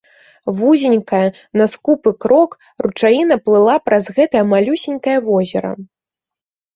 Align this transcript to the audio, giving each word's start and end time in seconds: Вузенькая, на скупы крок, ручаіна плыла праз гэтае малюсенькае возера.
Вузенькая, 0.59 1.25
на 1.59 1.65
скупы 1.73 2.13
крок, 2.25 2.51
ручаіна 2.85 3.37
плыла 3.49 3.75
праз 3.91 4.07
гэтае 4.17 4.41
малюсенькае 4.55 5.15
возера. 5.27 5.71